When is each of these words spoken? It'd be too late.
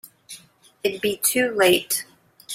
It'd 0.83 0.99
be 0.99 1.17
too 1.17 1.51
late. 1.51 2.05